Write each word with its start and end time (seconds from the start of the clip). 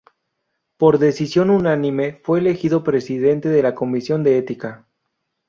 Por 0.77 0.97
decisión 0.97 1.51
unánime, 1.51 2.19
fue 2.23 2.39
elegido 2.39 2.83
presidente 2.83 3.49
de 3.49 3.61
la 3.61 3.75
Comisión 3.75 4.23
de 4.23 4.39
Ética. 4.39 4.87